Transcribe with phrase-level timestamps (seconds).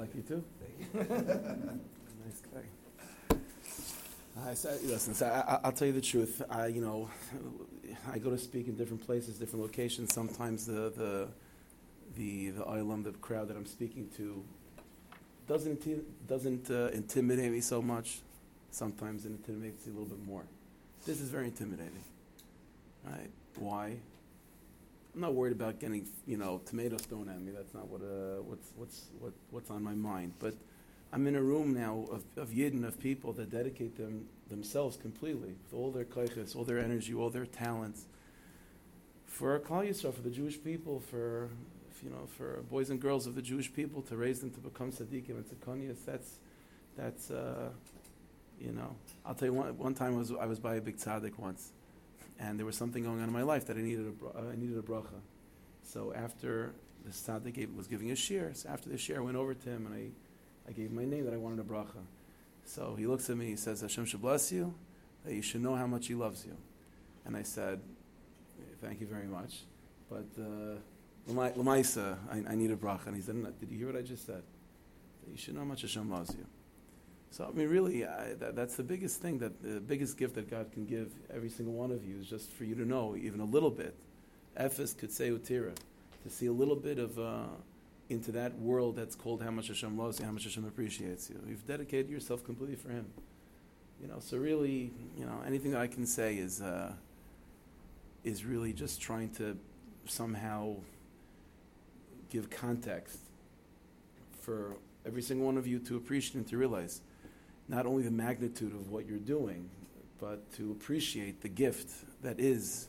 [0.00, 0.44] like you too.
[0.60, 1.80] Thank you.
[2.22, 3.36] Nice guy.
[4.46, 6.42] I say, listen, so I, will tell you the truth.
[6.50, 7.08] I, you know,
[8.12, 10.12] I go to speak in different places, different locations.
[10.14, 11.28] Sometimes the the
[12.16, 14.44] the the island, the crowd that I'm speaking to,
[15.48, 18.18] doesn't doesn't uh, intimidate me so much.
[18.70, 20.44] Sometimes it intimidates me a little bit more.
[21.06, 22.04] This is very intimidating,
[23.04, 23.30] right?
[23.56, 23.96] Why?
[25.14, 27.52] I'm not worried about getting, you know, tomatoes thrown at me.
[27.52, 30.34] That's not what, uh, what's, what's, what, what's on my mind.
[30.38, 30.54] But
[31.12, 35.54] I'm in a room now of, of Yidden, of people that dedicate them, themselves completely,
[35.64, 38.06] with all their kaiches, all their energy, all their talents,
[39.26, 41.50] for Klal Yisrael, for the Jewish people, for,
[42.04, 44.92] you know, for boys and girls of the Jewish people, to raise them to become
[44.92, 46.04] tzaddikim and tzedkonias.
[46.06, 46.38] That's,
[46.96, 47.70] that's uh,
[48.60, 48.94] you know.
[49.26, 51.72] I'll tell you one, one time I was, I was by a big tzaddik once
[52.40, 54.78] and there was something going on in my life that I needed a, I needed
[54.78, 55.20] a bracha.
[55.82, 56.72] So after
[57.04, 59.68] the tzaddik gave, was giving a shir, so after the shir, I went over to
[59.68, 62.02] him and I, I gave my name that I wanted a bracha.
[62.64, 64.74] So he looks at me, he says, Hashem should bless you,
[65.24, 66.56] that you should know how much he loves you.
[67.26, 67.80] And I said,
[68.80, 69.62] thank you very much,
[70.08, 70.76] but uh,
[71.28, 73.08] Lamaisa, I, I need a bracha.
[73.08, 74.42] And he said, did you hear what I just said?
[75.22, 76.46] That you should know how much Hashem loves you.
[77.30, 80.50] So I mean, really, I, that, that's the biggest thing that the biggest gift that
[80.50, 83.40] God can give every single one of you is just for you to know even
[83.40, 83.94] a little bit.
[84.56, 85.74] Ephes could say utira,
[86.24, 87.44] to see a little bit of uh,
[88.08, 91.40] into that world that's called how much Hashem loves you, how much Hashem appreciates you.
[91.48, 93.06] You've dedicated yourself completely for Him.
[94.02, 96.92] You know, so really, you know, anything that I can say is uh,
[98.24, 99.56] is really just trying to
[100.06, 100.74] somehow
[102.30, 103.18] give context
[104.40, 107.02] for every single one of you to appreciate and to realize
[107.70, 109.70] not only the magnitude of what you're doing,
[110.18, 111.90] but to appreciate the gift
[112.22, 112.88] that is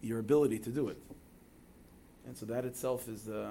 [0.00, 0.96] your ability to do it.
[2.24, 3.48] And so that itself is the,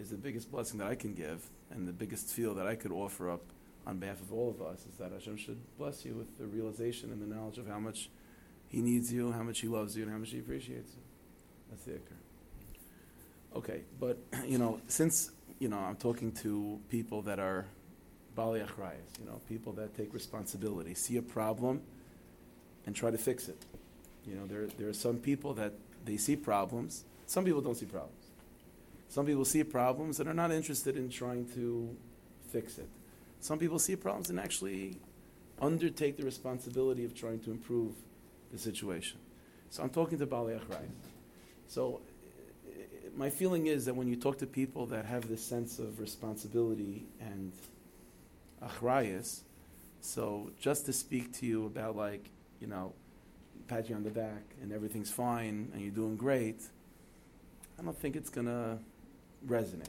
[0.00, 2.90] is the biggest blessing that I can give, and the biggest feel that I could
[2.90, 3.42] offer up
[3.86, 7.12] on behalf of all of us is that Hashem should bless you with the realization
[7.12, 8.08] and the knowledge of how much
[8.68, 11.02] He needs you, how much He loves you, and how much He appreciates you.
[11.70, 13.56] That's the ikr.
[13.56, 17.66] Okay, but you know, since you know I'm talking to people that are
[18.34, 21.82] Bali Achrayas, you know, people that take responsibility, see a problem
[22.86, 23.64] and try to fix it.
[24.26, 25.72] You know, there, there are some people that
[26.04, 27.04] they see problems.
[27.26, 28.26] Some people don't see problems.
[29.08, 31.96] Some people see problems and are not interested in trying to
[32.48, 32.88] fix it.
[33.40, 34.96] Some people see problems and actually
[35.60, 37.94] undertake the responsibility of trying to improve
[38.52, 39.18] the situation.
[39.70, 40.90] So I'm talking to Bali Achrayas.
[41.68, 42.00] So
[43.16, 47.04] my feeling is that when you talk to people that have this sense of responsibility
[47.20, 47.52] and
[48.62, 49.40] achrayas.
[50.00, 52.94] So just to speak to you about like, you know,
[53.68, 56.62] pat you on the back and everything's fine and you're doing great,
[57.78, 58.78] I don't think it's gonna
[59.46, 59.88] resonate.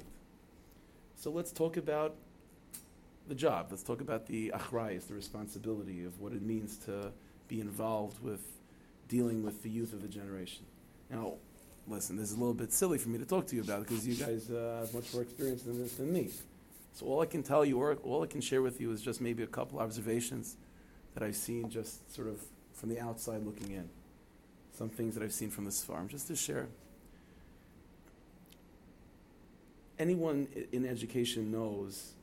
[1.15, 2.15] So let's talk about
[3.27, 3.67] the job.
[3.69, 7.11] Let's talk about the achrayas, the responsibility of what it means to
[7.47, 8.41] be involved with
[9.07, 10.65] dealing with the youth of the generation.
[11.09, 11.33] Now,
[11.87, 14.07] listen, this is a little bit silly for me to talk to you about because
[14.07, 16.29] you guys uh, have much more experience in this than me.
[16.94, 19.22] So all I can tell you, or all I can share with you, is just
[19.22, 20.57] maybe a couple observations
[21.13, 22.41] that I've seen, just sort of
[22.74, 23.90] from the outside looking in.
[24.74, 26.68] Some things that I've seen from this farm, just to share.
[30.00, 32.13] Anyone in education knows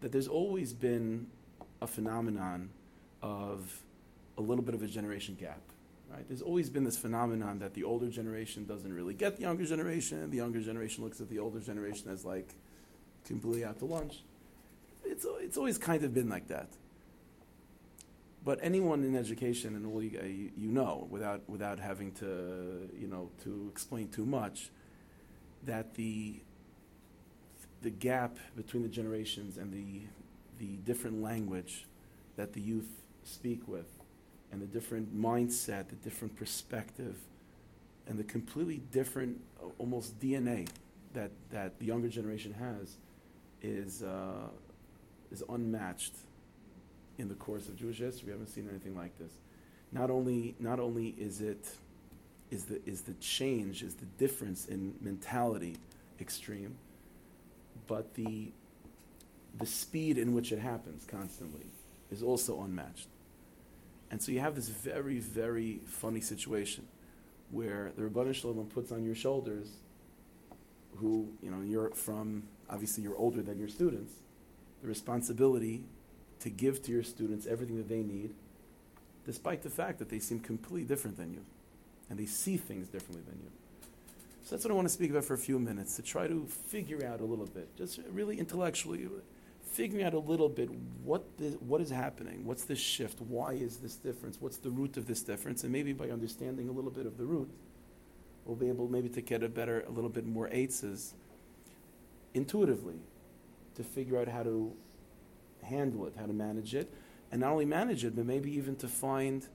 [0.00, 1.26] that there's always been
[1.80, 2.70] a phenomenon
[3.22, 3.82] of
[4.36, 5.60] a little bit of a generation gap.
[6.10, 6.26] Right?
[6.26, 10.28] There's always been this phenomenon that the older generation doesn't really get the younger generation,
[10.30, 12.54] the younger generation looks at the older generation as like
[13.24, 14.22] completely out to lunch.
[15.04, 16.68] It's, it's always kind of been like that.
[18.44, 23.06] But anyone in education, and all uh, you, you know, without, without having to, you
[23.06, 24.70] know, to explain too much,
[25.66, 26.36] that the,
[27.82, 30.00] the gap between the generations and the,
[30.58, 31.84] the different language
[32.36, 32.88] that the youth
[33.24, 33.86] speak with,
[34.52, 37.16] and the different mindset, the different perspective,
[38.08, 39.38] and the completely different,
[39.78, 40.66] almost DNA
[41.12, 42.96] that, that the younger generation has,
[43.62, 44.48] is, uh,
[45.30, 46.14] is unmatched
[47.18, 48.26] in the course of Jewish history.
[48.26, 49.32] We haven't seen anything like this.
[49.92, 51.68] Not only, not only is it
[52.50, 55.76] is the, is the change, is the difference in mentality
[56.20, 56.74] extreme,
[57.86, 58.50] but the,
[59.58, 61.66] the speed in which it happens constantly
[62.10, 63.06] is also unmatched.
[64.10, 66.86] And so you have this very, very funny situation
[67.52, 69.68] where the Ribono Shel Olam puts on your shoulders
[70.96, 74.14] who, you know, you're from obviously you're older than your students,
[74.80, 75.82] the responsibility
[76.40, 78.32] to give to your students everything that they need,
[79.26, 81.44] despite the fact that they seem completely different than you
[82.08, 83.50] and they see things differently than you.
[84.42, 86.46] So that's what I want to speak about for a few minutes, to try to
[86.46, 89.06] figure out a little bit, just really intellectually,
[89.72, 90.70] figuring out a little bit
[91.04, 91.24] what,
[91.60, 95.22] what is happening, what's this shift, why is this difference, what's the root of this
[95.22, 97.50] difference, and maybe by understanding a little bit of the root,
[98.44, 101.12] we'll be able maybe to get a better, a little bit more eitzes
[102.34, 103.00] intuitively
[103.74, 104.72] to figure out how to
[105.62, 106.92] handle it, how to manage it,
[107.30, 109.46] and not only manage it, but maybe even to find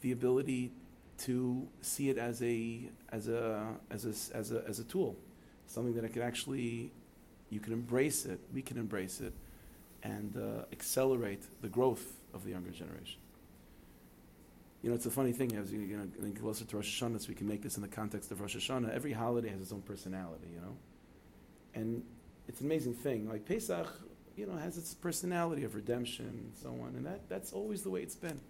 [0.00, 0.72] the ability
[1.18, 5.16] to see it as a as a as a as a, as a tool,
[5.66, 6.92] something that I could actually
[7.50, 9.32] you can embrace it, we can embrace it,
[10.02, 13.20] and uh, accelerate the growth of the younger generation.
[14.82, 17.20] You know, it's a funny thing as you, you know, getting closer to Rosh Hashanah,
[17.20, 18.94] so we can make this in the context of Rosh Hashanah.
[18.94, 20.76] Every holiday has its own personality, you know,
[21.74, 22.04] and
[22.48, 23.28] it's an amazing thing.
[23.28, 23.86] Like Pesach,
[24.36, 27.90] you know, has its personality of redemption and so on, and that, that's always the
[27.90, 28.40] way it's been.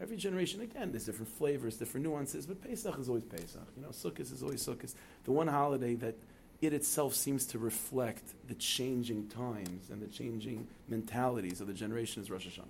[0.00, 3.66] Every generation, again, there's different flavors, different nuances, but Pesach is always Pesach.
[3.76, 4.94] You know, Sukkot is always Sukkot.
[5.24, 6.16] The one holiday that
[6.60, 12.22] it itself seems to reflect the changing times and the changing mentalities of the generation
[12.22, 12.64] is Rosh Hashanah.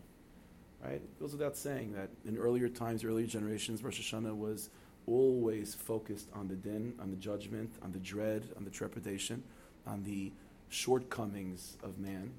[0.83, 0.95] Right?
[0.95, 4.69] It goes without saying that in earlier times, earlier generations, Rosh Hashanah was
[5.07, 9.43] always focused on the din, on the judgment, on the dread, on the trepidation,
[9.87, 10.33] on the
[10.75, 12.33] shortcomings of man.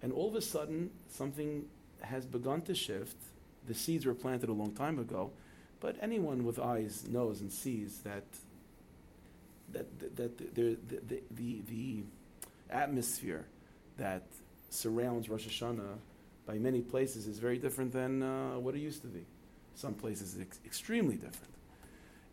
[0.00, 1.66] And all of a sudden, something
[2.00, 3.16] has begun to shift.
[3.68, 5.30] The seeds were planted a long time ago,
[5.78, 8.24] but anyone with eyes knows and sees that
[9.72, 12.02] that, that, the, the, the, the, the
[12.68, 13.46] atmosphere
[13.96, 14.22] that
[14.68, 15.96] surrounds Rosh Hashanah
[16.46, 19.24] by many places is very different than uh, what it used to be.
[19.74, 21.54] Some places ex- extremely different.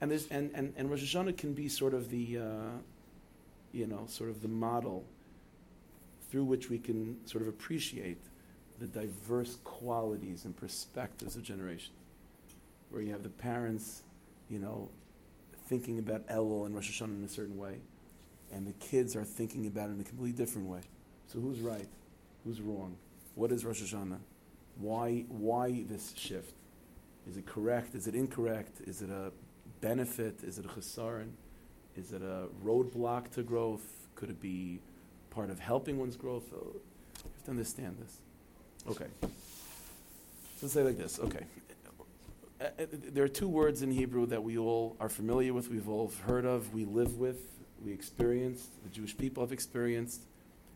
[0.01, 2.44] And, there's, and, and, and Rosh Hashanah can be sort of the, uh,
[3.71, 5.06] you know, sort of the model
[6.30, 8.21] through which we can sort of appreciate
[8.80, 11.95] the diverse qualities and perspectives of generations.
[12.89, 14.04] Where you have the parents,
[14.50, 14.89] you know,
[15.68, 17.80] thinking about Elul and Rosh Hashanah in a certain way,
[18.51, 20.81] and the kids are thinking about it in a completely different way.
[21.27, 21.88] So who's right?
[22.44, 22.95] Who's wrong?
[23.36, 24.19] What is Rosh Hashanah?
[24.77, 26.54] Why, why this shift?
[27.30, 27.94] Is it correct?
[27.94, 28.81] Is it incorrect?
[28.88, 29.31] Is it a
[29.81, 30.44] benefit?
[30.44, 31.31] Is it a chesaron?
[32.00, 33.84] Is it a roadblock to growth?
[34.16, 34.80] Could it be
[35.31, 36.46] part of helping one's growth?
[36.50, 36.81] You
[37.36, 38.19] have to understand this.
[38.88, 39.07] Okay.
[39.22, 39.30] So
[40.62, 41.19] let's say like this.
[41.19, 41.44] Okay.
[42.62, 45.90] Uh, uh, there are two words in Hebrew that we all are familiar with, we've
[45.90, 47.42] all heard of, we live with,
[47.84, 50.22] we experienced, the Jewish people have experienced,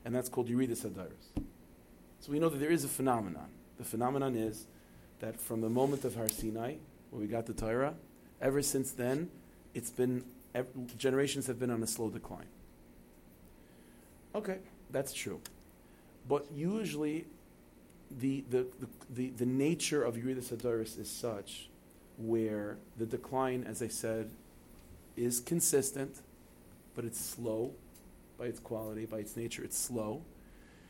[0.03, 1.41] and that's called Yeridas Hadaris.
[2.19, 3.47] So we know that there is a phenomenon.
[3.77, 4.65] The phenomenon is
[5.19, 6.75] that from the moment of Har Sinai,
[7.11, 7.93] where we got the Torah,
[8.41, 9.29] ever since then,
[9.73, 10.23] it's been
[10.97, 12.47] generations have been on a slow decline.
[14.35, 14.57] Okay,
[14.91, 15.39] that's true.
[16.27, 17.25] But usually,
[18.09, 21.69] the, the, the, the, the nature of Yeridas Hadaris is such
[22.17, 24.29] where the decline, as I said,
[25.15, 26.21] is consistent,
[26.95, 27.73] but it's slow
[28.37, 30.21] by its quality, by its nature, it's slow.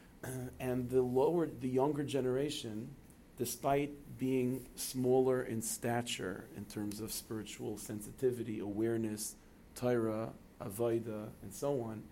[0.59, 2.89] and the lower, the younger generation,
[3.37, 9.35] despite being smaller in stature in terms of spiritual sensitivity, awareness,
[9.75, 10.29] Torah,
[10.61, 12.03] Avaida, and so on,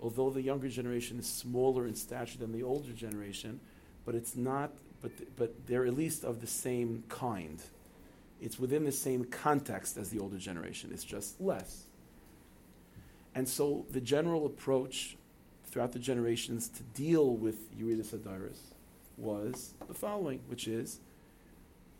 [0.00, 3.60] although the younger generation is smaller in stature than the older generation,
[4.04, 4.72] but it's not,
[5.02, 7.60] but, but they're at least of the same kind
[8.40, 11.84] it's within the same context as the older generation, it's just less.
[13.34, 15.16] And so the general approach
[15.64, 18.58] throughout the generations to deal with Yeridas Hadaris
[19.16, 21.00] was the following, which is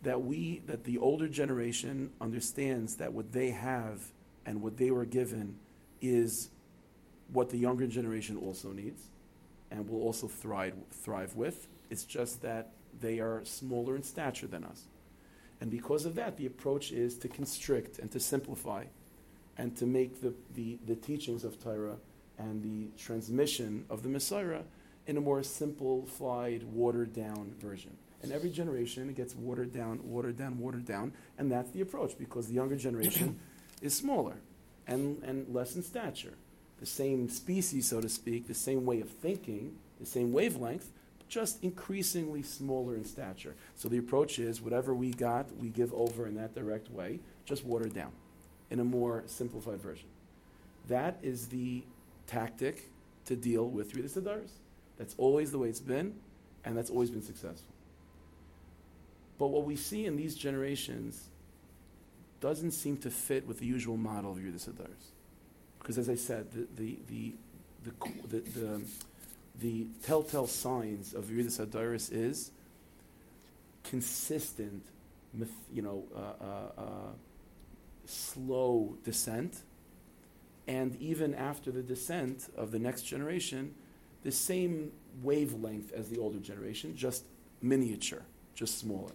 [0.02, 4.12] that we, that the older generation understands that what they have
[4.46, 5.58] and what they were given
[6.00, 6.50] is
[7.32, 9.02] what the younger generation also needs
[9.70, 11.66] and will also thrive, thrive with.
[11.90, 14.84] It's just that they are smaller in stature than us.
[15.60, 18.84] And because of that, the approach is to constrict and to simplify
[19.58, 21.96] and to make the, the, the teachings of Torah
[22.38, 24.62] and the transmission of the mesorah
[25.06, 27.96] in a more simplified, watered down version.
[28.22, 32.48] And every generation gets watered down, watered down, watered down, and that's the approach because
[32.48, 33.38] the younger generation
[33.82, 34.36] is smaller
[34.86, 36.34] and, and less in stature.
[36.80, 40.90] The same species, so to speak, the same way of thinking, the same wavelength,
[41.28, 43.54] just increasingly smaller in stature.
[43.74, 47.64] So the approach is whatever we got, we give over in that direct way, just
[47.64, 48.12] watered down
[48.70, 50.08] in a more simplified version.
[50.88, 51.82] That is the
[52.26, 52.90] tactic
[53.26, 54.50] to deal with Yeridas Hadaris.
[54.98, 56.14] That's always the way it's been,
[56.64, 57.72] and that's always been successful.
[59.38, 61.28] But what we see in these generations
[62.40, 65.12] doesn't seem to fit with the usual model of Yeridas Hadaris.
[65.78, 67.92] Because as I said, the, the, the,
[68.28, 68.80] the, the,
[69.60, 72.50] the telltale signs of Yeridas Hadaris is
[73.84, 74.84] consistent,
[75.72, 77.12] you know, uh, uh, uh,
[78.04, 79.62] slow descent,
[80.68, 83.74] And even after the descent of the next generation,
[84.24, 87.24] the same wavelength as the older generation, just
[87.62, 88.22] miniature,
[88.54, 89.12] just smaller.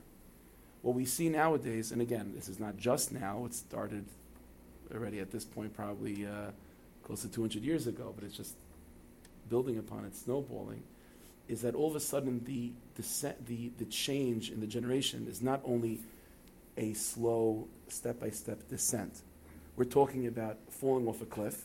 [0.81, 4.05] What we see nowadays, and again, this is not just now, it started
[4.93, 6.51] already at this point, probably uh,
[7.03, 8.55] close to 200 years ago, but it's just
[9.49, 10.81] building upon it, snowballing,
[11.47, 15.41] is that all of a sudden the, the, the, the change in the generation is
[15.41, 15.99] not only
[16.77, 19.21] a slow, step by step descent.
[19.75, 21.63] We're talking about falling off a cliff.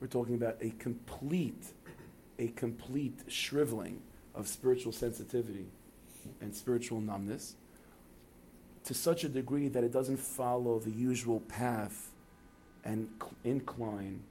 [0.00, 1.72] We're talking about a complete,
[2.38, 4.00] a complete shriveling
[4.34, 5.66] of spiritual sensitivity
[6.40, 7.54] and spiritual numbness
[8.84, 12.10] to such a degree that it doesn't follow the usual path
[12.84, 13.08] and
[13.44, 14.22] incline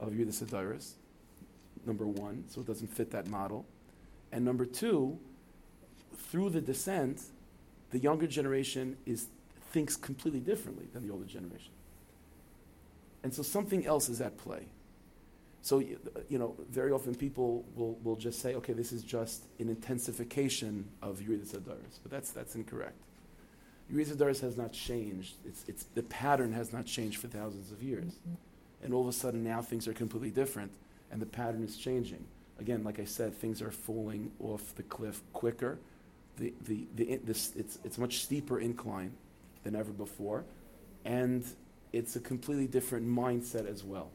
[0.00, 0.92] of Yeridas Hadaris,
[1.86, 3.64] number one, so it doesn't fit that model.
[4.32, 5.18] And number two,
[6.16, 7.22] through the descent,
[7.90, 9.26] the younger generation is,
[9.70, 11.72] thinks completely differently than the older generation.
[13.22, 14.66] And so something else is at play.
[15.64, 19.68] So, you know, very often people will, will just say, okay, this is just an
[19.68, 22.00] intensification of Yeridas Hadaris.
[22.02, 22.98] But that's, that's incorrect.
[23.90, 25.34] Adaris has not changed.
[25.46, 28.12] It's, it's, the pattern has not changed for thousands of years.
[28.12, 28.34] Mm-hmm.
[28.84, 30.72] And all of a sudden now things are completely different
[31.10, 32.24] and the pattern is changing.
[32.58, 35.78] Again, like I said, things are falling off the cliff quicker.
[36.38, 39.12] The, the, the, this, it's, it's a much steeper incline
[39.62, 40.44] than ever before.
[41.04, 41.44] And
[41.92, 44.10] it's a completely different mindset as well.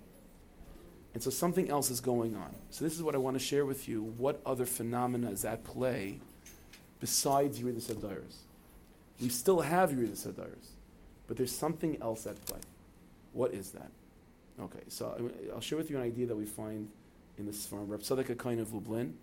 [1.13, 2.53] And so something else is going on.
[2.69, 4.03] So this is what I want to share with you.
[4.17, 6.19] What other phenomena is at play
[6.99, 8.33] besides Yeridas?
[9.21, 10.69] We still have Yeridas Hadaris,
[11.27, 12.59] but there's something else at play.
[13.33, 13.89] What is that?
[14.59, 16.89] Okay, so I'll share with you an idea that we find
[17.37, 19.13] in this from Reb Tzadok HaKohen of Lublin,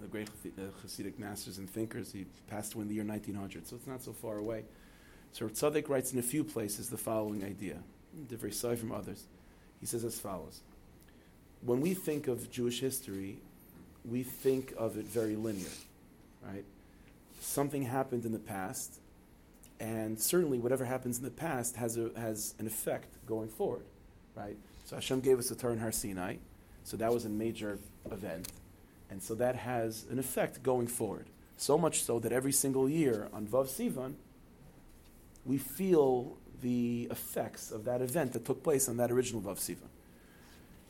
[0.00, 2.12] the great uh, Hasidic masters and thinkers.
[2.12, 4.64] He passed away in the year 1900, so it's not so far away.
[5.32, 7.76] So Tzadok writes in a few places the following idea,
[8.28, 9.24] different side from others.
[9.78, 10.60] He says as follows:
[11.62, 13.38] When we think of Jewish history,
[14.04, 15.68] we think of it very linear,
[16.42, 16.64] right?
[17.50, 19.00] Something happened in the past,
[19.80, 23.86] and certainly whatever happens in the past has a, has an effect going forward,
[24.36, 24.56] right?
[24.84, 26.36] So Hashem gave us the Torah in Har Sinai,
[26.84, 28.52] so that was a major event,
[29.10, 31.26] and so that has an effect going forward.
[31.56, 34.14] So much so that every single year on Vav Sivan,
[35.44, 39.90] we feel the effects of that event that took place on that original Vav Sivan.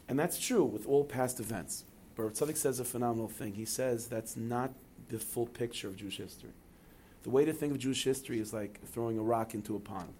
[0.09, 1.85] And that's true with all past events.
[2.17, 3.55] But Tzadok says a phenomenal thing.
[3.55, 4.75] He says that's not
[5.11, 6.50] the full picture of Jewish history.
[7.23, 10.14] The way to think of Jewish history is like throwing a rock into a pond.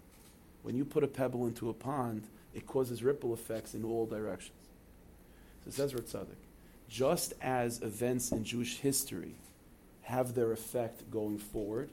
[0.61, 4.57] When you put a pebble into a pond, it causes ripple effects in all directions.
[5.65, 6.27] So says Tzadok,
[6.89, 9.35] just as events in Jewish history
[10.03, 11.89] have their effect going forward,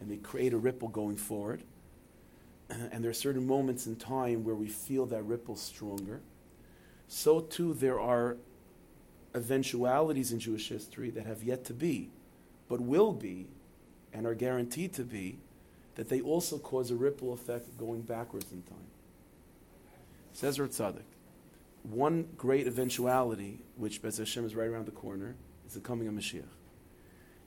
[0.00, 1.62] and they create a ripple going forward.
[2.68, 6.20] And there are certain moments in time where we feel that ripple stronger.
[7.06, 8.36] So too, there are
[9.36, 12.10] eventualities in Jewish history that have yet to be,
[12.68, 13.46] but will be,
[14.12, 15.38] and are guaranteed to be,
[15.94, 18.78] that they also cause a ripple effect going backwards in time.
[20.32, 21.02] Says Tzadok,
[21.82, 26.14] one great eventuality, which Bez Hashem is right around the corner, is the coming of
[26.14, 26.44] Mashiach.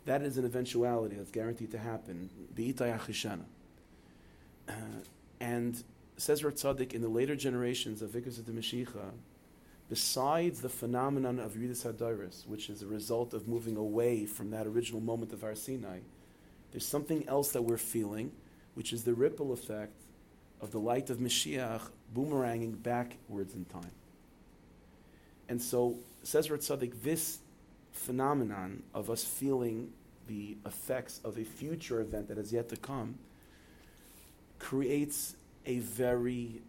[0.05, 2.29] That is an eventuality that's guaranteed to happen.
[4.67, 4.73] Uh,
[5.39, 5.83] and
[6.17, 9.11] says Rav Tzadok, in the later generations of Vikas of the Mashiach,
[9.89, 14.67] besides the phenomenon of Yeridas Hadaris, which is a result of moving away from that
[14.67, 15.99] original moment of Har Sinai,
[16.71, 18.31] there's something else that we're feeling,
[18.75, 20.03] which is the ripple effect
[20.61, 21.81] of the light of Mashiach
[22.15, 23.91] boomeranging backwards in time.
[25.47, 27.39] And so, says Rav Tzadok, this
[27.91, 29.91] phenomenon of us feeling
[30.27, 33.17] the effects of a future event that has yet to come
[34.59, 36.61] creates a very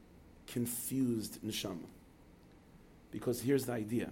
[0.47, 1.87] confused neshama.
[3.11, 4.11] Because here's the idea.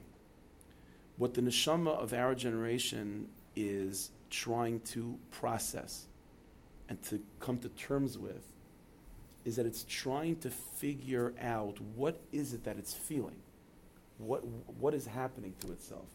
[1.16, 6.06] What the neshama of our generation is trying to process
[6.88, 8.44] and to come to terms with
[9.44, 13.36] is that it's trying to figure out what is it that it's feeling?
[14.18, 14.44] What,
[14.78, 16.06] what is happening to itself?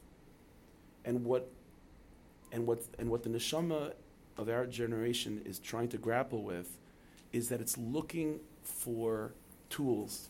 [1.06, 1.50] and what
[2.52, 3.94] and what and what the neshama
[4.38, 6.78] of our generation is trying to grapple with
[7.32, 9.34] is that it's looking for
[9.70, 10.30] tools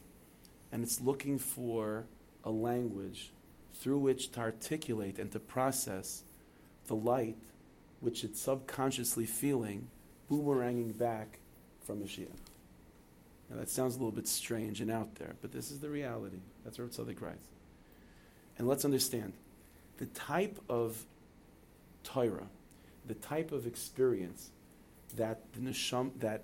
[0.71, 2.05] and it's looking for
[2.43, 3.31] a language
[3.73, 6.23] through which to articulate and to process
[6.87, 7.37] the light
[7.99, 9.87] which it's subconsciously feeling
[10.29, 11.39] boomeranging back
[11.81, 12.27] from Mashiach.
[13.49, 16.39] Now that sounds a little bit strange and out there, but this is the reality.
[16.63, 17.47] That's what Tzadok writes.
[18.57, 19.33] And let's understand
[19.97, 21.05] the type of
[22.03, 22.47] Torah,
[23.07, 24.49] the type of experience
[25.15, 26.43] that the nesham, that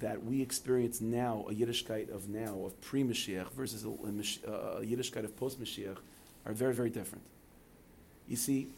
[0.00, 5.24] that we experience now, a Yiddishkeit of now, of pre-Mashiach, versus a, a, a Yiddishkeit
[5.24, 5.98] of post-Mashiach,
[6.44, 7.24] are very, very different.
[8.26, 8.68] You see,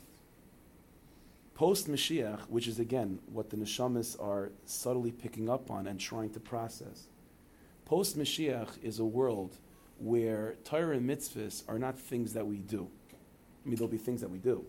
[1.54, 6.40] post-Mashiach, which is again what the neshamas are subtly picking up on and trying to
[6.40, 7.04] process,
[7.84, 9.56] post-Mashiach is a world
[9.98, 12.88] where Torah and mitzvahs are not things that we do.
[13.12, 14.64] I mean, there'll be things that we do,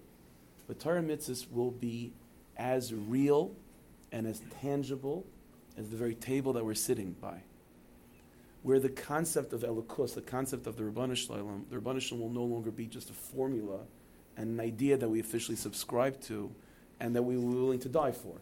[0.67, 2.13] but Torah and mitzvahs will be
[2.55, 3.51] as real
[4.11, 5.25] and as tangible
[5.77, 7.41] as the very table that we're sitting by.
[8.63, 12.17] Where the concept of Elokus, the concept of the Ribono Shel Olam, the Ribono Shel
[12.17, 13.81] Olam will no longer be just a formula
[14.37, 16.51] and an idea that we officially subscribe to
[16.99, 18.37] and that we were willing to die for.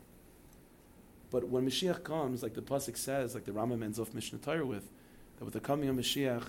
[1.29, 4.65] But when Mashiach comes, like the Pasuk says, like the Rambam ends off Mishnah Torah
[4.65, 4.87] with,
[5.37, 6.43] that with the coming of Mashiach,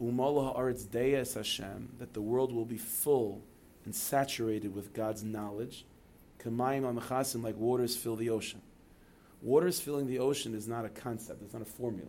[0.00, 3.42] Umalah Aretz Deyes Hashem, that the world will be full
[3.84, 5.84] and saturated with God's knowledge,
[6.38, 8.62] Kamayim Amachasim, like waters fill the ocean.
[9.42, 12.08] Waters filling the ocean is not a concept, it's not a formula,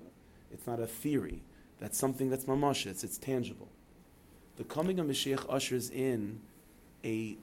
[0.51, 1.41] it's not a theory.
[1.79, 3.69] That's something that's mamash, it's, it's tangible.
[4.57, 6.39] The coming of Mashiach ushers in
[7.03, 7.35] a,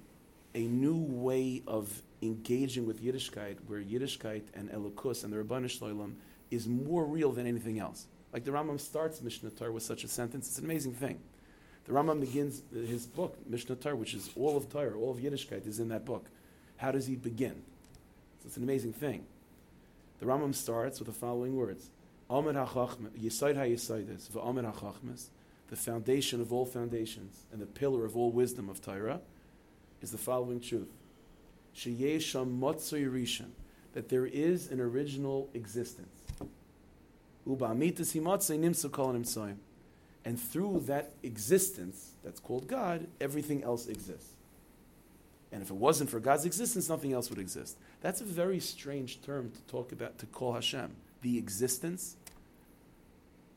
[0.55, 5.89] a new way of engaging with Yiddishkeit, where Yiddishkeit and Elokus and the Ribono Shel
[5.89, 6.15] Olam
[6.53, 8.07] is more real than anything else.
[8.33, 11.19] Like the Rambam starts Mishnah Torah with such a sentence, it's an amazing thing.
[11.87, 15.67] The Rambam begins his book, Mishnah Torah, which is all of Torah, all of Yiddishkeit
[15.67, 16.27] is in that book.
[16.77, 17.63] How does he begin?
[18.41, 19.27] So it's an amazing thing.
[20.21, 21.91] The Rambam starts with the following words:
[22.29, 25.31] Amid Yisaid HaYisaidis, V'Amid HaChachmas,
[25.69, 29.23] the foundation of all foundations and the pillar of all wisdom of Torah,
[30.03, 30.93] is the following truth:
[31.75, 33.51] Sheyesham Motzoi Rishon,
[33.95, 36.23] that there is an original existence.
[40.23, 44.35] And through that existence, that's called God, everything else exists.
[45.53, 47.77] And if it wasn't for God's existence, nothing else would exist.
[48.01, 50.95] That's a very strange term to talk about, to call Hashem.
[51.23, 52.17] The existence.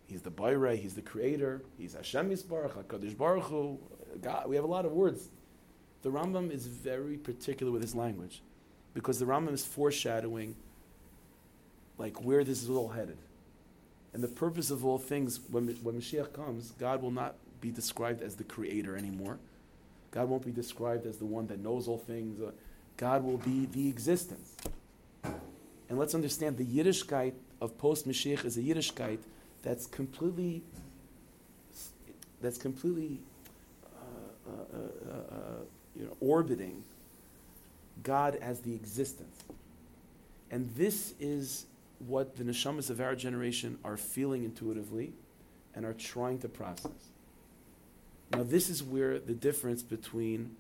[0.08, 3.80] He's the Bayrei, He's the creator, He's Hashem Yisbarach, HaKadosh Baruch Hu.
[4.22, 5.30] God, we have a lot of words.
[6.02, 8.42] The Rambam is very particular with his language
[8.94, 10.56] because the Rambam is foreshadowing
[11.98, 13.18] like where this is all headed.
[14.14, 18.22] And the purpose of all things, when, when Mashiach comes, God will not be described
[18.22, 19.40] as the creator anymore.
[20.14, 22.40] God won't be described as the one that knows all things.
[22.40, 22.52] Uh,
[22.98, 24.56] God will be the existence.
[25.90, 29.18] And let's understand the Yiddishkeit of post Mashiach is a Yiddishkeit
[29.64, 30.62] that's completely,
[32.42, 33.20] that's completely,
[33.86, 35.36] uh, uh, uh, uh,
[35.96, 36.84] you know, orbiting
[38.04, 39.44] God as the existence.
[40.52, 41.66] And this is
[42.08, 45.14] what the neshamas of our generation are feeling intuitively
[45.74, 47.13] and are trying to process.
[48.34, 50.56] Now, this is where the difference between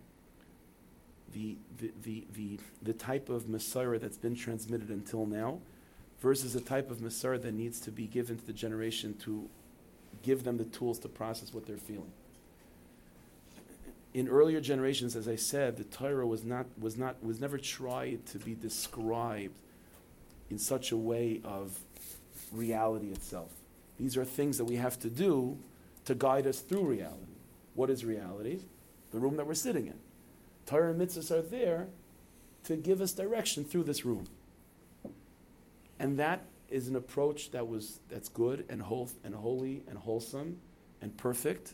[1.33, 5.59] the, the, the, the, the type of mesorah that's been transmitted until now
[6.21, 9.49] versus the type of mesorah that needs to be given to the generation to
[10.21, 12.12] give them the tools to process what they're feeling.
[14.13, 18.27] In earlier generations, as I said, the Torah was not was not was never tried
[18.27, 19.55] to be described
[20.51, 21.79] in such a way of
[22.51, 23.49] reality itself.
[23.99, 25.57] These are things that we have to do
[26.05, 27.33] to guide us through reality.
[27.75, 28.59] What is reality?
[29.12, 29.95] The room that we're sitting in.
[30.65, 31.88] Torah and mitzvahs are there
[32.65, 34.27] to give us direction through this room.
[35.99, 40.59] And that is an approach that was that's good and whole and holy and wholesome
[41.01, 41.73] and perfect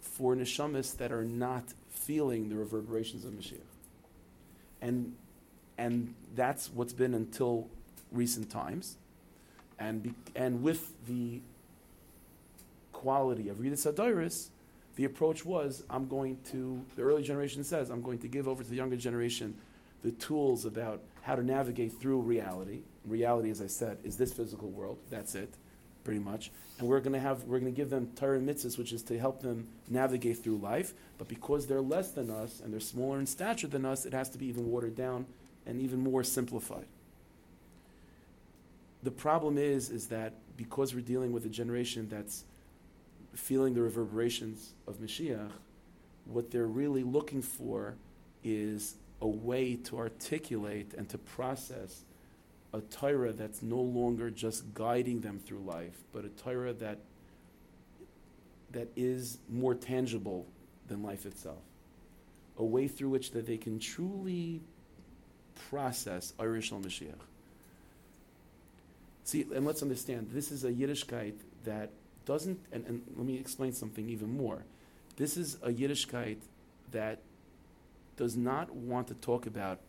[0.00, 3.60] for neshamas that are not feeling the reverberations of Mashiach.
[4.80, 5.14] And
[5.76, 7.68] and that's what's been until
[8.12, 8.96] recent times.
[9.78, 11.40] And be, and with the
[12.92, 14.48] quality of Yeridas Hadaris,
[14.96, 18.62] the approach was I'm going to, the early generation says, I'm going to give over
[18.62, 19.54] to the younger generation
[20.02, 22.80] the tools about how to navigate through reality.
[23.06, 24.98] Reality, as I said, is this physical world.
[25.10, 25.52] That's it,
[26.04, 26.50] pretty much.
[26.78, 29.18] And we're going to have, we're going to give them Torah mitzvahs, which is to
[29.18, 30.92] help them navigate through life.
[31.18, 34.28] But because they're less than us and they're smaller in stature than us, it has
[34.30, 35.26] to be even watered down
[35.66, 36.86] and even more simplified.
[39.02, 42.44] The problem is, is that because we're dealing with a generation that's
[43.34, 45.50] feeling the reverberations of Mashiach,
[46.26, 47.94] what they're really looking for
[48.42, 52.02] is a way to articulate and to process
[52.72, 56.98] a Torah that's no longer just guiding them through life, but a Torah that
[58.72, 60.46] that is more tangible
[60.88, 61.62] than life itself.
[62.58, 64.60] A way through which that they can truly
[65.70, 67.14] process Irish al Mashiach.
[69.22, 71.90] See, and let's understand, this is a Yiddishkeit that
[72.26, 74.64] doesn't, and, and let me explain something even more.
[75.16, 76.38] This is a Yiddishkeit
[76.92, 77.20] that
[78.16, 79.80] does not want to talk about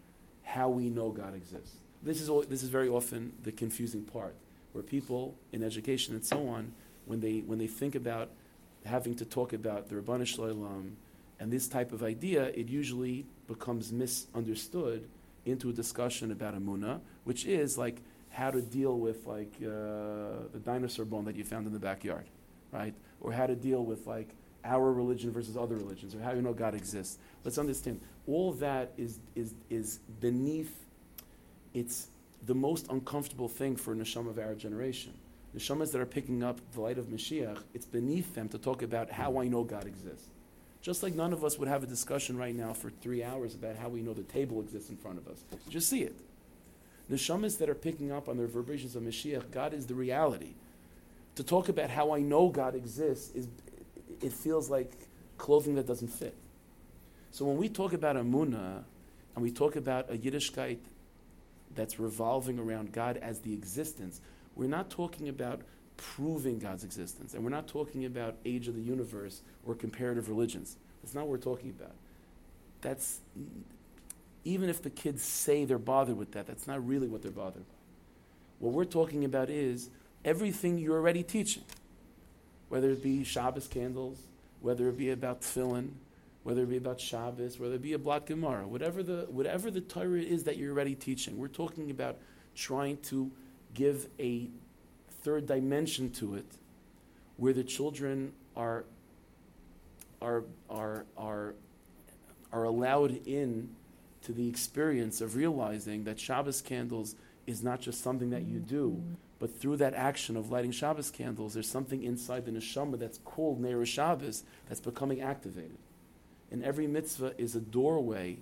[0.43, 1.77] how we know God exists.
[2.03, 4.35] This is, all, this is very often the confusing part.
[4.75, 6.73] where people in education and so on,
[7.05, 8.29] when they, when they think about
[8.83, 10.91] having to talk about the Ribono Shel Olam
[11.39, 15.07] and this type of idea, it usually becomes misunderstood
[15.45, 18.01] into a discussion about Amuna, which is like
[18.35, 22.25] how to deal with like uh, the dinosaur bone that you found in the backyard,
[22.71, 22.93] right?
[23.21, 24.27] Or how to deal with like
[24.65, 27.17] our religion versus other religions, or how you know God exists.
[27.45, 30.73] Let's understand all that is is is beneath.
[31.73, 32.07] It's
[32.45, 35.13] the most uncomfortable thing for neshama of our generation.
[35.55, 39.09] Neshamas that are picking up the light of Mashiach, it's beneath them to talk about
[39.09, 40.27] how I know God exists.
[40.81, 43.77] Just like none of us would have a discussion right now for three hours about
[43.77, 45.43] how we know the table exists in front of us.
[45.69, 46.15] Just see it.
[47.11, 50.53] Neshamas that are picking up on the reverberations of Mashiach, God is the reality.
[51.35, 53.47] To talk about how I know God exists is
[54.21, 54.91] it feels like
[55.37, 56.35] clothing that doesn't fit.
[57.31, 58.83] So when we talk about Amunah
[59.35, 60.77] and we talk about a Yiddishkeit
[61.75, 64.21] that's revolving around God as the existence,
[64.55, 65.61] we're not talking about
[65.97, 67.33] proving God's existence.
[67.33, 70.77] And we're not talking about age of the universe or comparative religions.
[71.03, 71.95] That's not what we're talking about.
[72.81, 73.19] That's
[74.45, 77.65] even if the kids say they're bothered with that, that's not really what they're bothered.
[78.59, 79.89] What we're talking about is
[80.23, 81.63] everything you're already teaching,
[82.69, 84.19] whether it be Shabbos candles,
[84.61, 85.89] whether it be about tefillin,
[86.43, 89.81] whether it be about Shabbos, whether it be a block Gemara, whatever the whatever the
[89.81, 91.37] Torah is that you're already teaching.
[91.37, 92.17] We're talking about
[92.55, 93.31] trying to
[93.73, 94.47] give a
[95.23, 96.45] third dimension to it,
[97.37, 98.85] where the children are
[100.21, 101.55] are are are
[102.53, 103.69] are allowed in
[104.25, 107.15] to the experience of realizing that Shabbos candles
[107.47, 109.13] is not just something that you do, mm-hmm.
[109.39, 113.59] but through that action of lighting Shabbos candles, there's something inside the neshama that's called
[113.59, 115.77] Neir Shabbos that's becoming activated.
[116.51, 118.39] And every mitzvah is a doorway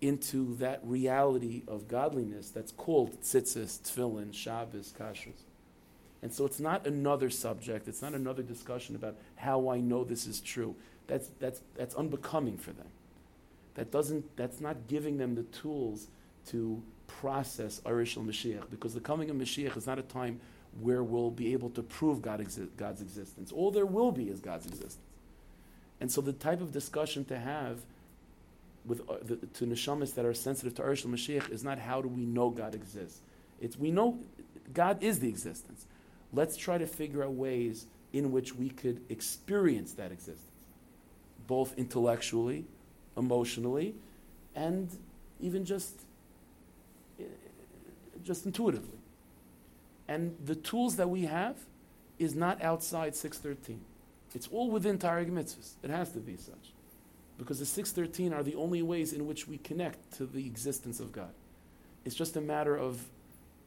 [0.00, 5.44] into that reality of godliness that's called tzitzis, tefillin, Shabbos, kashrus.
[6.22, 10.26] And so it's not another subject, it's not another discussion about how I know this
[10.26, 10.74] is true.
[11.06, 12.88] That's, that's, that's unbecoming for them.
[13.74, 16.08] That doesn't, that's not giving them the tools
[16.48, 20.40] to process Arish Mashiach, because the coming of Mashiach is not a time
[20.80, 23.52] where we'll be able to prove God exi- God's existence.
[23.52, 24.98] All there will be is God's existence.
[26.00, 27.80] And so the type of discussion to have
[28.84, 32.08] with uh, the, to neshamas that are sensitive to Arish Mashiach is not how do
[32.08, 33.20] we know God exists.
[33.60, 34.18] It's we know
[34.72, 35.86] God is the existence.
[36.32, 40.50] Let's try to figure out ways in which we could experience that existence,
[41.46, 42.64] both intellectually,
[43.16, 43.94] emotionally,
[44.54, 44.88] and
[45.40, 46.00] even just,
[48.22, 48.98] just intuitively.
[50.08, 51.56] And the tools that we have
[52.18, 53.80] is not outside 613.
[54.34, 55.74] It's all within Targum mitzvahs.
[55.82, 56.72] It has to be such.
[57.38, 61.12] Because the 613 are the only ways in which we connect to the existence of
[61.12, 61.32] God.
[62.04, 63.08] It's just a matter of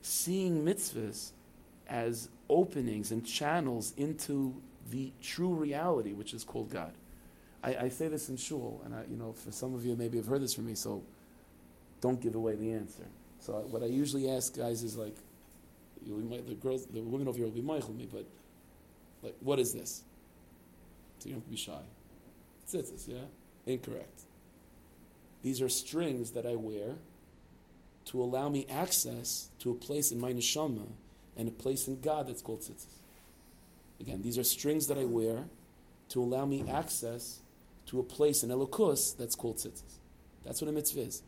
[0.02, 1.32] seeing mitzvahs
[1.90, 6.94] as openings and channels into the true reality, which is called God.
[7.64, 10.18] I, I say this in shul, and I, you know, for some of you maybe
[10.18, 11.04] have heard this from me, so
[12.02, 13.06] don't give away the answer.
[13.40, 15.16] So what I usually ask guys is like,
[16.06, 18.26] might, the girls, the women over here will be mindful me, but
[19.24, 20.04] like, what is this?
[21.20, 21.82] So you don't have to be shy.
[22.70, 23.26] Tzitzis, yeah?
[23.66, 24.22] Incorrect.
[25.42, 26.96] These are strings that I wear
[28.06, 30.88] to allow me access to a place in my neshama
[31.36, 32.86] and a place in God that's called tzitzis.
[34.00, 35.46] Again, these are strings that I wear
[36.10, 37.40] to allow me access
[37.88, 40.00] to a place in Elokus that's called tzitzis.
[40.46, 41.24] That's what a mitzvah is.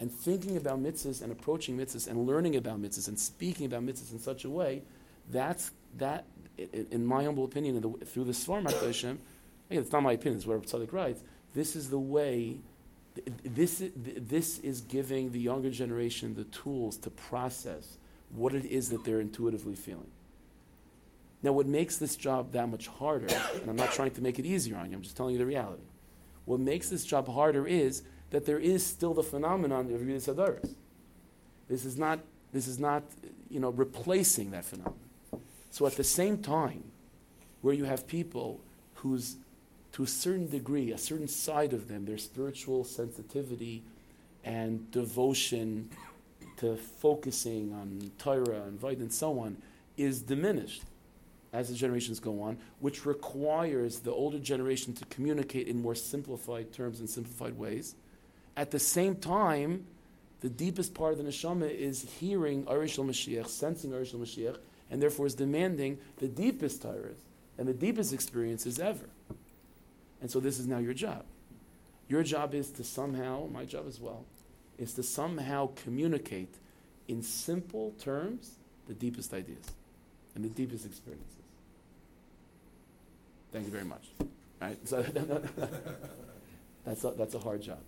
[0.00, 4.12] And thinking about mitzvahs and approaching mitzvahs and learning about mitzvahs and speaking about mitzvahs
[4.12, 4.82] in such a way,
[5.30, 6.24] that's that,
[6.58, 9.18] in my humble opinion, the, through the Sfarim HaKadoshim,
[9.70, 11.22] again, it's not my opinion, it's what Tzadok writes,
[11.54, 12.56] this is the way,
[13.44, 17.98] this, this is giving the younger generation the tools to process
[18.30, 20.10] what it is that they're intuitively feeling.
[21.42, 24.46] Now, what makes this job that much harder, and I'm not trying to make it
[24.46, 25.82] easier on you, I'm just telling you the reality.
[26.44, 30.74] What makes this job harder is that there is still the phenomenon of Yeridas Hadaris.
[31.68, 32.20] This is not,
[32.52, 33.02] this is not,
[33.50, 34.98] you know, replacing that phenomenon.
[35.70, 36.84] So at the same time,
[37.60, 38.60] where you have people
[38.96, 39.36] whose,
[39.92, 43.82] to a certain degree, a certain side of them, their spiritual sensitivity
[44.44, 45.90] and devotion
[46.58, 49.56] to focusing on Torah and Vayt and so on
[49.96, 50.82] is diminished
[51.52, 56.72] as the generations go on, which requires the older generation to communicate in more simplified
[56.72, 57.94] terms and simplified ways.
[58.56, 59.86] At the same time,
[60.40, 64.56] the deepest part of the neshama is hearing Arish Mashiach, sensing Arish Mashiach,
[64.90, 67.20] and therefore is demanding the deepest Torahs
[67.58, 69.08] and the deepest experiences ever.
[70.20, 71.24] And so this is now your job.
[72.08, 74.24] Your job is to somehow, my job as well,
[74.78, 76.54] is to somehow communicate
[77.08, 79.66] in simple terms the deepest ideas.
[80.34, 81.41] and the deepest experiences.
[83.52, 84.08] Thank you very much.
[84.60, 84.78] Right?
[84.88, 85.02] So
[86.84, 87.80] that's a, that's a hard job.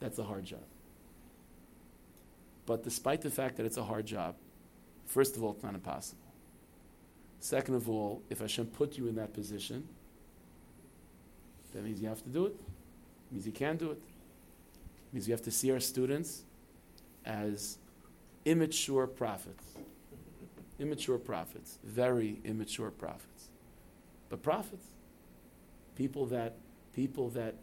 [0.00, 0.60] That's a hard job.
[2.66, 4.34] But despite the fact that it's a hard job,
[5.06, 6.20] first of all, it's not impossible.
[7.40, 9.86] Second of all, if Hashem put you in that position,
[11.72, 12.52] that means you have to do it.
[12.52, 13.92] it means you can do it.
[13.92, 15.14] it.
[15.14, 16.42] means we have to see our students
[17.24, 17.78] as
[18.44, 19.64] immature prophets.
[20.78, 21.78] Immature prophets.
[21.84, 23.35] Very immature prophets.
[24.28, 24.86] But prophets.
[25.94, 26.56] People that
[26.94, 27.54] people that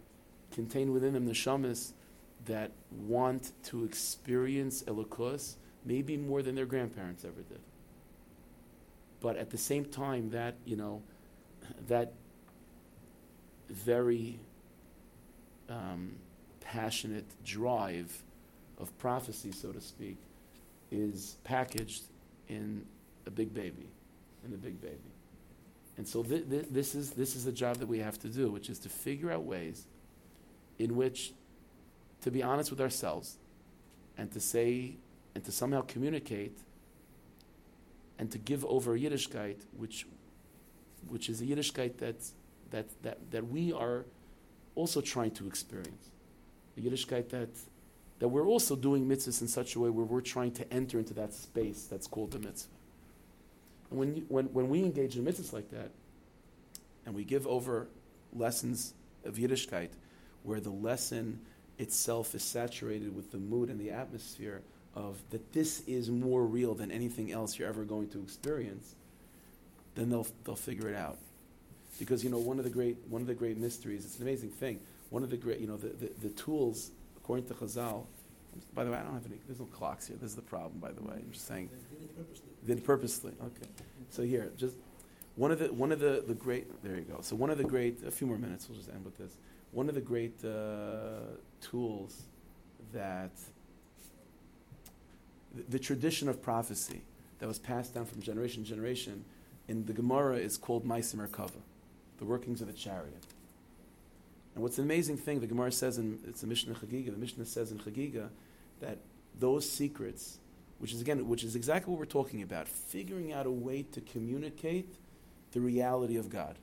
[0.52, 1.94] contain within them the shamas
[2.46, 7.60] that want to experience Elokus maybe more than their grandparents ever did.
[9.22, 11.02] But at the same time, that, you know,
[11.88, 12.14] that
[13.70, 14.40] very
[15.70, 16.16] um,
[16.60, 18.24] passionate drive
[18.78, 20.18] of prophecy, so to speak,
[20.92, 22.04] is packaged
[22.50, 22.86] in
[23.26, 23.90] a big baby,
[24.46, 24.98] in a big baby.
[25.98, 28.52] And so th- th- this, is, this is the job that we have to do,
[28.52, 29.86] which is to figure out ways
[30.80, 31.34] in which
[32.22, 33.38] to be honest with ourselves
[34.18, 34.96] and to say
[35.36, 36.58] and to somehow communicate
[38.18, 40.08] and to give over a Yiddishkeit, which,
[41.08, 42.16] which is a Yiddishkeit that,
[42.72, 44.06] that, that, that we are
[44.76, 46.10] also trying to experience.
[46.78, 47.50] A Yiddishkeit that,
[48.20, 51.14] that we're also doing mitzvahs in such a way where we're trying to enter into
[51.14, 52.70] that space that's called the mitzvah.
[53.94, 55.92] When, you, when, when we engage in mitzvahs like that,
[57.06, 57.88] and we give over
[58.34, 58.94] lessons
[59.26, 59.90] of Yiddishkeit,
[60.44, 61.40] where the lesson
[61.78, 64.62] itself is saturated with the mood and the atmosphere
[64.96, 68.96] of that this is more real than anything else you're ever going to experience,
[69.96, 71.18] then they'll, they'll figure it out.
[72.00, 74.50] Because, you know, one of the great, one of the great mysteries, it's an amazing
[74.50, 74.80] thing.
[75.10, 78.06] One of the great, you know, the, the, the tools, according to Chazal,
[78.74, 80.18] by the way, I don't have any, there's no clocks here.
[80.20, 81.16] This is the problem, by the way.
[81.16, 81.70] I'm just saying.
[82.66, 83.34] Did purposely.
[83.42, 83.70] Okay.
[84.10, 84.76] So here, just
[85.36, 87.18] one of the, one of the, the great, there you go.
[87.22, 89.38] So one of the great, a few more minutes, we'll just end with this
[89.74, 92.24] one of the great uh, tools
[92.94, 93.32] that
[95.56, 97.02] the, the, tradition of prophecy
[97.40, 99.26] that was passed down from generation to generation
[99.68, 101.62] in the Gemara is called Maaseh Merkava,
[102.20, 103.26] the workings of the chariot.
[104.54, 107.46] And what's an amazing thing, the Gemara says in it's a Mishnah Chagiga, the Mishnah
[107.46, 108.30] says in Chagiga
[108.80, 109.00] that
[109.40, 110.38] those secrets,
[110.84, 114.02] which is again, which is exactly what we're talking about, figuring out a way to
[114.02, 114.94] communicate
[115.54, 116.58] the reality of God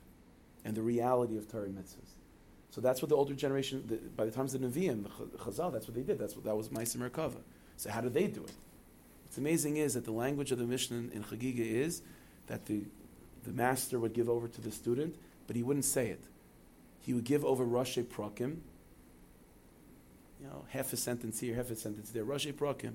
[0.63, 2.17] and the reality of Torah mitzvahs.
[2.71, 5.73] So that's what the older generation, the, by the times of the Nevi'im, the Chazal,
[5.73, 6.19] that's what they did.
[6.19, 7.39] That's what, that was Maaseh Merkava.
[7.79, 8.53] So how did they do it?
[9.25, 12.03] What's amazing is that the language of the Mishnah in Chagiga is
[12.47, 12.83] that the,
[13.45, 16.25] the master would give over to the student, but he wouldn't say it.
[17.01, 18.59] He would give over Rashi Prakim,
[20.39, 22.93] you know, half a sentence here, half a sentence there, Rashi Prakim,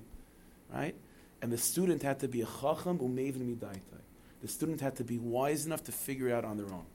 [0.72, 0.94] right?
[1.42, 3.80] And the student had to be a Chacham Umevin Midaitai.
[4.42, 6.86] The student had to be wise enough to figure it out on their own.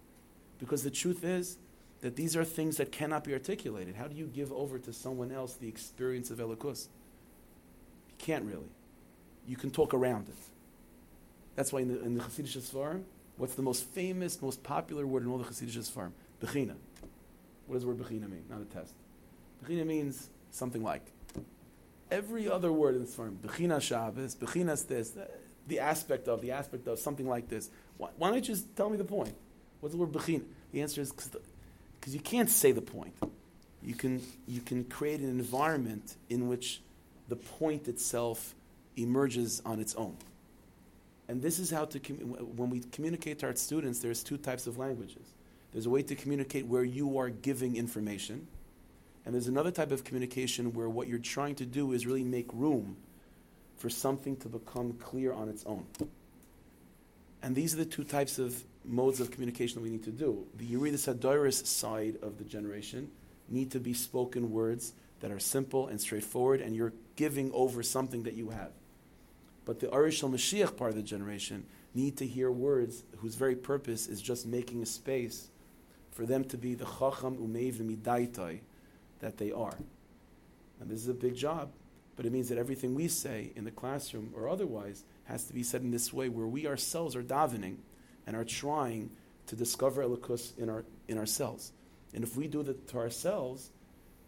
[0.60, 1.58] Because the truth is,
[2.02, 3.96] that these are things that cannot be articulated.
[3.96, 6.88] How do you give over to someone else the experience of Elokus?
[8.10, 8.70] You can't really.
[9.48, 10.36] You can talk around it.
[11.56, 13.04] That's why in the, in the Hasidic Sfarim,
[13.38, 16.12] what's the most famous, most popular word in all the Hasidic Sfarim?
[16.42, 16.76] Bechina.
[17.68, 18.44] What does the word Bechina mean?
[18.50, 18.94] Not a test.
[19.64, 21.04] Bechina means something like.
[22.12, 25.26] Every other word in Sfarim, Bechina Shabbos, Bechinas this, uh,
[25.68, 27.70] the aspect of, the aspect of, something like this.
[27.98, 29.34] Why, why don't you just tell me the point?
[29.80, 30.44] What's the word Bechina?
[30.74, 33.14] The answer is because you can't say the point.
[33.82, 36.82] You can, you can create an environment in which
[37.30, 38.54] the point itself
[38.98, 40.18] emerges on its own.
[41.28, 44.78] And this is how to, when we communicate to our students, there's two types of
[44.78, 45.34] languages.
[45.72, 48.48] There's a way to communicate where you are giving information,
[49.26, 52.48] and there's another type of communication where what you're trying to do is really make
[52.54, 52.98] room
[53.78, 55.86] for something to become clear on its own.
[57.44, 60.46] And these are the two types of modes of communication that we need to do.
[60.58, 63.12] The Yeridas Hadaris side of the generation
[63.50, 68.24] need to be spoken words that are simple and straightforward, and you're giving over something
[68.24, 68.72] that you have.
[69.66, 74.08] But the Arish Mashiach part of the generation need to hear words whose very purpose
[74.08, 75.50] is just making a space
[76.12, 78.60] for them to be the Chacham Umevin Midaitai
[79.22, 79.78] that they are.
[80.80, 81.72] And this is a big job,
[82.16, 85.64] but it means that everything we say in the classroom or otherwise has to be
[85.64, 87.78] said in this way where we ourselves are davening
[88.28, 89.12] and are trying
[89.48, 91.72] to discover Elokus in, our, in ourselves.
[92.14, 93.70] And if we do that to ourselves,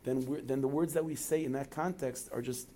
[0.03, 2.67] then, then the words that we say in that context are just,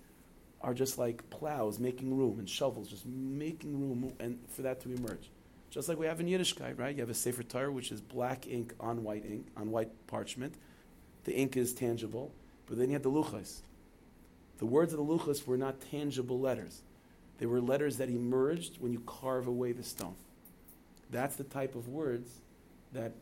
[0.60, 4.92] are just like plows making room and shovels, just making room and for that to
[4.92, 5.30] emerge.
[5.70, 6.94] Just like we have in Yiddishkeit, right?
[6.94, 10.54] You have a Sefer Torah, which is black ink on white ink, on white parchment.
[11.28, 12.32] The ink is tangible,
[12.66, 13.60] but then you have the luchas.
[14.56, 16.80] The words of the luchas were not tangible letters.
[17.36, 20.14] They were letters that emerged when you carve away the stone.
[21.10, 22.30] That's the type of words
[22.94, 23.12] that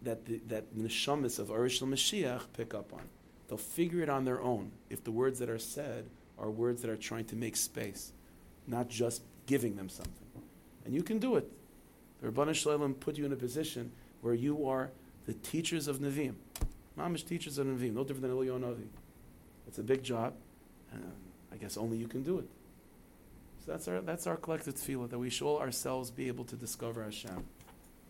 [0.00, 3.02] that the, that neshamis of Arish Mashiach pick up on.
[3.48, 6.06] They'll figure it on their own if the words that are said
[6.38, 8.12] are words that are trying to make space,
[8.66, 10.26] not just giving them something.
[10.86, 11.52] And you can do it.
[12.22, 14.90] The Ribono Shel Olam put you in a position where you are
[15.26, 16.34] the teachers of Nevi'im.
[16.98, 18.86] Mamish teachers of Nevi'im, no different than Eliyahu Navi.
[19.66, 20.34] It's a big job.
[20.92, 21.02] and
[21.52, 22.48] I guess only you can do it.
[23.64, 26.56] So that's our, that's our collective tefillah, that we should all ourselves be able to
[26.56, 27.44] discover Hashem,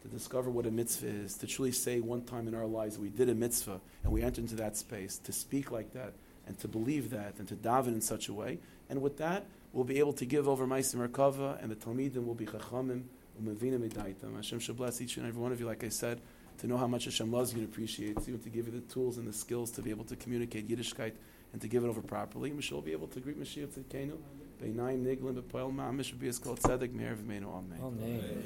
[0.02, 3.08] to discover what a mitzvah is, to truly say one time in our lives we
[3.08, 6.14] did a mitzvah and we entered into that space, to speak like that
[6.46, 8.58] and to believe that and to daven in such a way.
[8.90, 12.34] And with that, we'll be able to give over Maaseh Merkava and the Talmidim will
[12.34, 13.04] be Chachamim,
[13.40, 14.36] Umavina Medaitam.
[14.36, 16.20] Hashem should bless each and every one of you, like I said,
[16.58, 18.80] to know how much Hashem loves you and appreciates you and to give you the
[18.92, 21.12] tools and the skills to be able to communicate Yiddishkeit
[21.52, 22.50] and to give it over properly.
[22.50, 24.16] And We shall be able to greet Mashiach Tzidkenu.
[24.62, 27.78] Beinayim Niglim B'Poel Ma'amish Be as called Tzedek Me'er V'Meinu Amen.
[27.82, 28.44] Amen.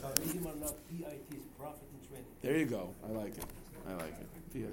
[0.00, 2.26] Chavidim are not PIT's prophet and training.
[2.42, 2.94] There you go.
[3.06, 3.44] I like it.
[3.88, 4.52] I like it.
[4.54, 4.66] Be a-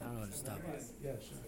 [0.00, 0.84] I don't know how to stop it.
[1.02, 1.38] Yeah, sure.